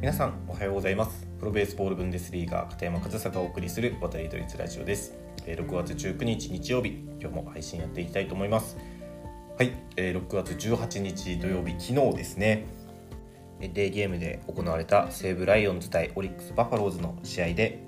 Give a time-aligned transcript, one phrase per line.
[0.00, 1.26] 皆さんおはようございます。
[1.40, 5.12] プロベースボールブンデスリーガー片山和沙がお送りする渡りドイツラジオです。
[5.44, 8.76] 6月19日日曜日今日も配信やっていきたいと思います。
[9.58, 12.66] はい6月18日土曜日昨日ですね。
[13.58, 17.82] デーゲームで行われた西武ライオンズ対オリックス・バファローズの試合で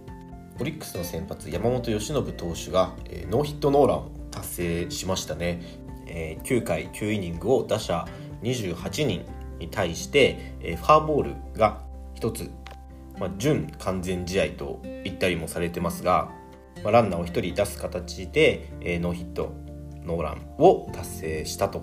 [0.59, 2.93] オリックスの先発山本由伸投手が
[3.31, 5.63] ノーヒットノーランを達成しましたね。
[6.07, 8.05] 9回9イニングを打者
[8.43, 9.25] 28人
[9.61, 11.89] に対して、えファーボールが
[12.21, 12.51] 1つ、
[13.19, 16.31] まあ、準完全試合と言ったりもされてますが、
[16.83, 19.53] まあ、ランナーを1人出す形で、えノーヒット
[20.05, 21.83] ノーランを達成したと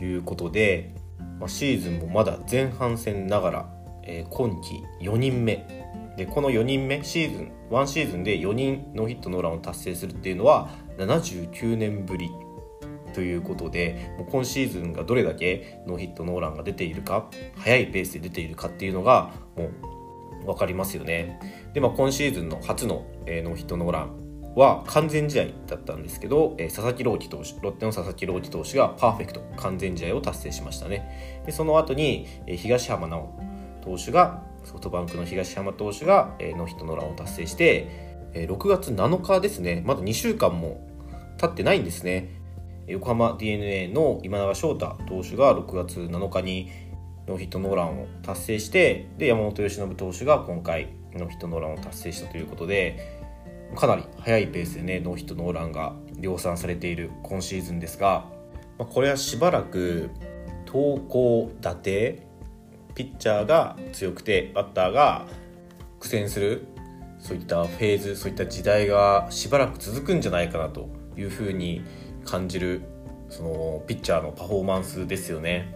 [0.00, 0.94] いうことで、
[1.38, 3.68] まあ、シーズンもまだ前半戦ながら、
[4.04, 5.86] えー、今季4人目。
[6.16, 12.30] でこの4人目シーズン1シーズンで4人ノーヒットノーランを達成するっていうのは79年ぶり
[13.16, 19.70] ということでもう今シーズンがどれだけノーヒットノーランが出ているか速いペースで出ているかっていうのがも
[20.42, 21.40] う分かりますよね。
[21.72, 31.42] で、まあ、今シーズンの初の、えー、ノーヒットノーランは完全試合だったんですけど、えー、佐々木朗希投手ロッテの佐々木朗希投手がパーフェクト完全試合を達成しましたね。
[31.46, 33.32] でその後に、えー、東浜直
[33.82, 37.86] 投手がソフトバンクの東浜投手が、えー、ノーヒットノーランを達成して、
[38.34, 40.86] えー、6月7日ですねまだ2週間も
[41.38, 42.44] 経ってないんですね。
[42.88, 46.70] 横浜 d n a の今永翔太投手が6月7日に
[47.26, 53.24] ノーヒットノーランを達成してで山本由伸投手が今回ノーヒットノーランを達成したということで
[53.74, 58.26] かなり速いペースでねノーヒットノーランが量産されている今シーズンですが、
[58.78, 60.10] まあ、これはしばらく
[60.64, 62.24] 投稿打て
[62.94, 65.26] ピッチャーが強くてバッターが
[65.98, 66.68] 苦戦する
[67.18, 72.82] そういったフェーズそういった時代がしばらく続くんじゃないかなというふうに思います感じる
[73.28, 75.74] そのピッチャーのパフォーマンスですよね。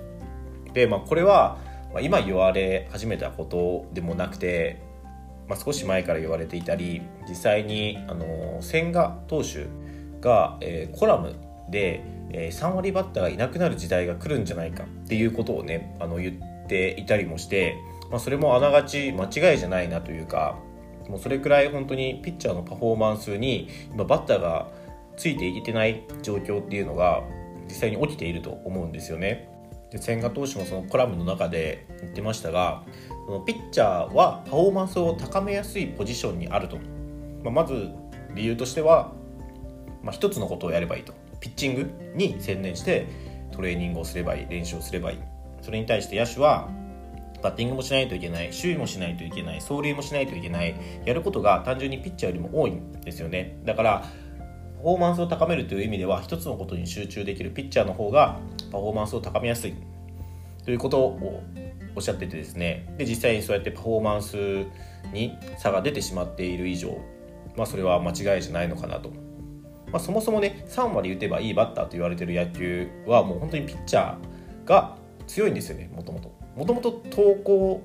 [0.75, 1.59] で、まあ、これは
[2.03, 4.81] 今言われ始めたことでもなくて、
[5.49, 9.67] まあ、少し前から言われていたり実際にあの千賀投手
[10.21, 11.35] が、えー、コラム
[11.71, 17.77] で、えー、3割バッターがいなくなる時代が来るんじゃないかっていうことをねあの言っていたりもして、
[18.11, 20.59] まあ、それもあながち間違いじゃないなというか
[21.09, 24.69] もうそれくらい本当にピッチャーのパフォーマンスに今バッターが
[25.21, 27.23] ついていけてない状況っていうのが
[27.67, 29.51] 実際に起きていると思うんですよね。
[29.91, 32.85] で千賀投手もそのコラムの中で言ってましたが
[33.27, 36.79] そのピッチャーはパフォーマンスを高めやすいポジションにあると、
[37.45, 37.91] まあ、まず
[38.35, 39.13] 理由としては、
[40.03, 41.13] まあ、一つのことをやればいいと。
[41.41, 43.07] ピッチングに専念して
[43.53, 45.19] トレーニングをすればいい練習をすればいい。
[45.61, 46.71] それに対して野手は
[47.43, 53.59] バッティングもしないといけない守備もしないといけない走塁もしないといけないやることが単純にピッチャーよりも多いんですよね。
[53.65, 54.05] だから
[54.81, 58.39] パフォーマンスを高めるという意味では一つのことに集中できるピッチャーの方が
[58.73, 59.75] パフォーマンスを高めやすい。
[60.65, 61.43] ということを
[61.95, 62.95] おっしゃっててですね。
[62.97, 64.37] で実際にそうやってパフォーマンス
[65.13, 66.97] に差が出てしまっている以上、
[67.57, 69.11] まあ、それは間違いじゃないのかなと、
[69.93, 74.97] まあ、そもそもね3割打てばいいバッターと言われてる野球はもう本当にピッチャーが
[75.27, 76.33] 強いんですよねもともと。
[76.57, 77.83] もともと投稿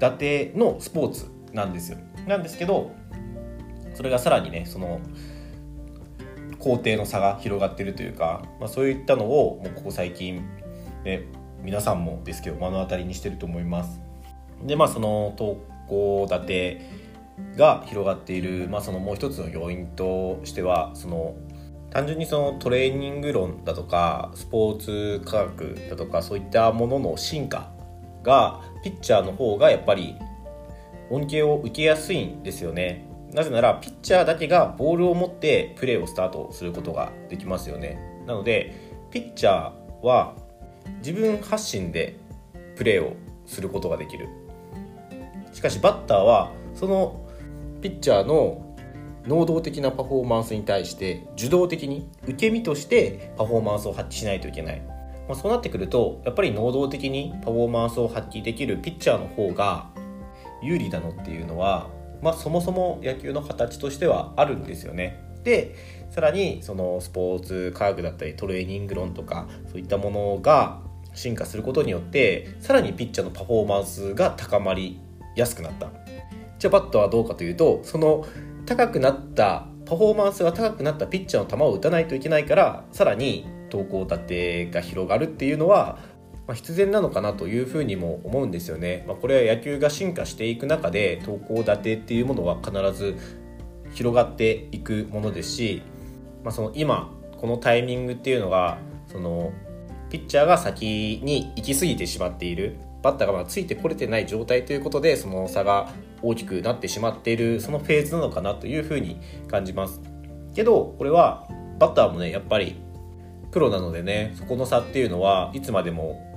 [0.00, 1.98] 立てのスポーツなんですよ。
[2.26, 2.90] なんですけど
[3.94, 5.00] それがさらにねその
[6.62, 10.44] 工程の差が広がってるというか、まあ、そういったのをもうここ最近、
[11.04, 11.24] ね、
[11.62, 14.00] 皆さんもですけど目の当たりにしてると思います。
[14.64, 15.58] でまあその投
[15.88, 16.80] 稿立て
[17.56, 21.34] が広がっている、まあ、そのもう一つの要因としてはその
[21.90, 27.72] 単純にそのトレーニング論だとかスポーツ科学だとかそういったものの進化
[28.22, 30.16] がピッチャーの方がやっぱり
[31.10, 33.11] 恩恵を受けやすいんですよね。
[33.32, 37.98] なぜならピッチャーだけがボールを持ってプレーをスタートすることができますよね。
[38.26, 38.74] なので
[39.10, 40.34] ピッチャーは
[40.98, 42.18] 自分発信で
[42.76, 43.16] プレーを
[43.46, 44.28] することができる。
[45.52, 47.20] しかしバッターはその
[47.80, 48.76] ピッチャーの
[49.26, 54.80] 能動的なパフォーマンスに対して受動的に受け身としてパフォーマンスを発揮しないといけない、
[55.28, 59.90] まあ、そうなってくるとやっぱり能動的にパフォーマンスを発揮できるピッチャーの方が
[60.60, 61.88] 有利なのっていうのは
[62.22, 65.22] まあ、そもそも野球の形としてはあるんですよね。
[65.44, 65.74] で
[66.10, 70.80] さらにそのスポーツ科学だったりトレーニング論とかそういったものが
[71.14, 75.00] 進化することによってさらにピッチャーのパフォーマンスが高まり
[75.36, 75.90] やすくなった
[76.58, 78.26] じゃあバットはどうかというとその
[78.66, 85.98] 高くなったパフォーマンスが高くなったピッチャーの球を打たないといけないからさらに投稿立てが広がるっていうのは
[86.46, 89.04] まあ、必然なのかなというふうにも思うんですよね。
[89.06, 93.16] まあ、これは野球が進化していく中で投稿立てっていうものは必ず
[93.94, 95.82] 広がっていくものですし、
[96.42, 97.10] まあ、その今
[97.40, 99.52] このタイミングっていうのがその
[100.10, 105.90] ピッチャーが先に行き過ぎてしまっているバッターがまだついてこれてない状態ということでその差が
[106.22, 110.00] 大きくなってしまっているそのフェーズなのかなというふうに感じます
[110.54, 111.48] けどこれは
[111.78, 112.76] バッターもねやっぱり
[113.50, 116.31] プロなのでねそこの差っていうのはいつまでも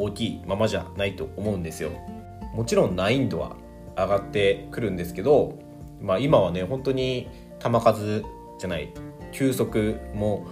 [0.00, 1.90] 大きいままじゃないと思うんですよ
[2.54, 3.56] もちろん難易度は
[3.96, 5.58] 上がってくるんですけど、
[6.00, 7.28] まあ、今はね本当に
[7.62, 8.24] 球数
[8.58, 8.92] じゃない
[9.32, 10.46] 球速も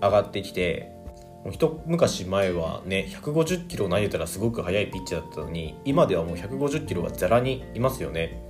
[0.00, 0.96] 上がってきて
[1.52, 8.42] 一昔前はね150キロ投げたらすごく速いピッチャーだったのに今ではもう150キロはざらにいますよね。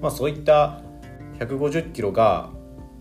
[0.00, 0.80] まあ、そういった
[1.40, 2.50] 150キロが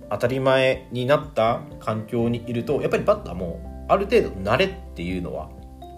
[0.10, 5.50] 当たり前になった環境にいるとやっぱりバッターもある程度慣れっていうのは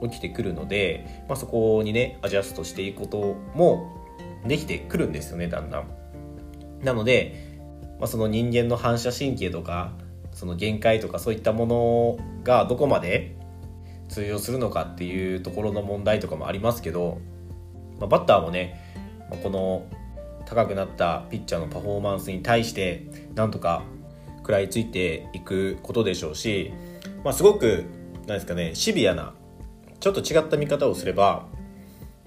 [0.04, 3.92] 起きてくるので、まあ、そこにねアジャストしていくことも
[4.46, 5.88] できてくるんですよねだんだん。
[6.84, 7.60] なので、
[8.00, 9.94] まあ、その人間の反射神経とか
[10.32, 13.36] その限界とかそういったものがどこまで
[14.10, 17.20] 通用するのかっていうところの問題とかもありますけど、
[18.00, 18.82] まあ、バッターもね
[19.42, 19.88] この
[20.46, 23.84] 高くなったピッチャーのパフォーマンスに対してなんとか
[24.38, 26.72] 食らいついていくことでしょうし、
[27.24, 27.86] まあ、すごく
[28.28, 29.34] なんですかねシビアな
[30.06, 31.48] ちょっと違った見方をすれば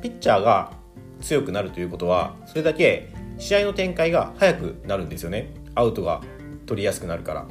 [0.02, 0.72] ピッチャーが
[1.20, 5.54] 強くなるということはそれだけ試合の展開が速くなるんですよね。
[5.76, 6.20] アウトが
[6.66, 7.44] 取りやすくなるから、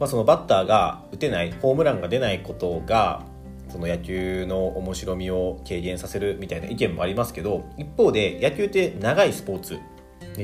[0.00, 3.22] まあ、そのバッターが打てないホームランが出ないことが
[3.68, 9.78] その野球の面白みを軽減させるみたいな意見もありますけど一方で野球って長いスポーツ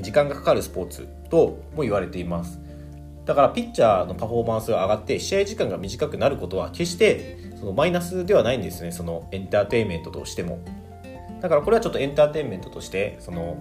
[0.00, 2.60] 時間がかかるスポーツとも言われています。
[3.24, 10.58] だからピッチャーのパフォーマンスが上がって試合時間が短くなることは決してそのマイナスではないんですねそのエンターテインメントとしても。
[11.40, 13.56] だからこれはちょっとエンターテインメントとしてその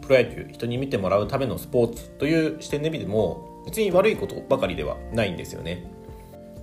[0.00, 5.84] プロ野球人に見てもらうためのスポーツという視点で見ても別に悪いことばかりではないんですよね。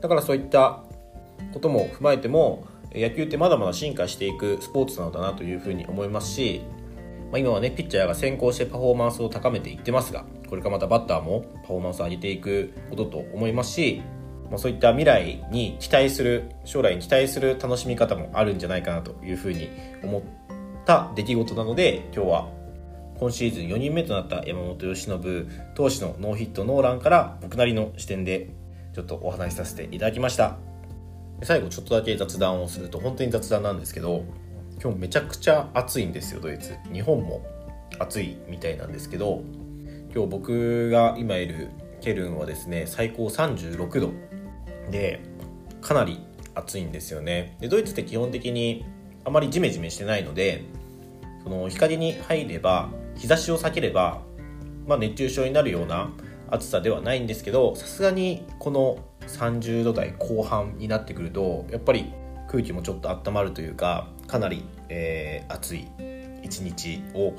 [0.02, 0.84] だからそういった
[1.54, 6.62] ことも踏まえても野球ってまだまだ進化していくスポーツなのだなというふうに思いますし、
[7.32, 14.02] まあ、今はねピッチャーが先行してパフォーマンスを高めていってますがこれからまたバッターもパフォーマンスを上げていくことと思いますし、
[14.50, 19.70] まあ、そういった未来に期待する将来に期待する楽しみ方もあるんじゃないかなというふうに
[20.04, 20.22] 思っ
[20.86, 22.50] た出来事なので今日は
[23.20, 25.20] 今シーズン4人目となった山本由伸
[25.76, 28.50] 投手のノーヒットノーランから僕なりの視点で
[28.94, 30.58] ちょっとお話しさせていただきました。
[31.44, 34.26] 最後ちょっとだけ雑談をすると本当に雑談なんですけど
[34.82, 36.76] 今日めちゃくちゃ暑いんですよドイツ。
[36.92, 37.46] 日本も
[37.98, 39.42] 暑いみたいなんですけど
[40.14, 41.70] 今日僕が今いる
[42.02, 44.29] ケルンはですね最高36度。
[44.90, 45.22] で
[45.82, 46.20] かなり
[46.56, 47.56] 暑いんですよね。
[47.60, 48.86] でドイツって基本的に
[49.24, 50.64] あまりジメジメしてないので
[51.44, 54.22] その光に入れば日差しを避ければ、
[54.88, 56.12] まあ、熱中症になるような
[56.50, 58.98] 暑さではないんですけどさすがにこの
[59.28, 62.12] 30度台後半になってくるとやっぱり
[62.50, 65.88] 空気もちょっと温まるというかかなり、えー、暑い
[66.44, 67.34] 一日を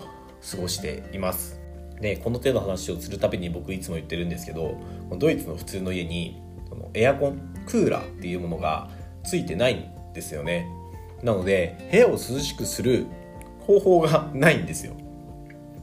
[0.49, 1.61] 過ごしています。
[2.01, 4.75] でこの手の話をするたびに僕いつも言ってるんですけど
[5.19, 8.89] ドイツの普通の家にそのエアコンクーラーっていうものが
[9.25, 10.67] ついてないんですよね。
[11.23, 13.07] なので部屋を涼しくする
[13.61, 14.95] 方法がないんですよ、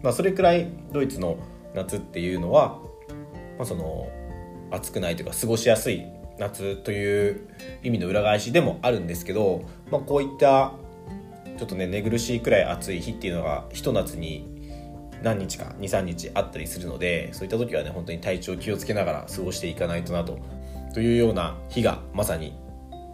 [0.01, 1.37] まあ、それくらいドイツの
[1.73, 2.79] 夏っていうのは、
[3.57, 4.09] まあ、その
[4.71, 6.05] 暑くないというか過ごしやすい
[6.39, 7.47] 夏という
[7.83, 10.73] 意味の裏返しでもあるんですけど、まあ、こういった
[11.57, 14.57] ちょっとね寝苦しいくらい暑い日っていうのがひと夏に
[15.23, 20.37] 何日か23日あったりするのでそういった時はね本当に体調気をつけながら過ごしていかないとなと
[20.97, 22.55] というような日がまさに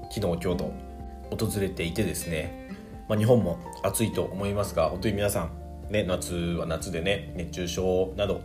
[0.10, 0.74] 昨日今日と
[1.32, 2.70] 訪れていてですね、
[3.10, 5.50] まあ、日本も暑いと思いますが本当に皆さ
[5.90, 8.40] ん、ね、夏は夏でね熱中症など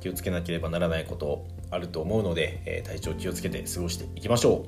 [0.00, 4.66] 気をつけなければならないことあると思うので、えー、体調気をつけて過ごしていきましょ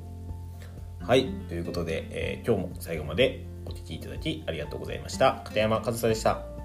[1.00, 1.04] う。
[1.04, 5.42] はい、ということで、えー、今日も最後までお聴きいただきありがとうございました。
[5.44, 6.55] 片山和沙でした。